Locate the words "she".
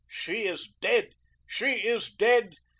0.09-0.47, 1.45-1.73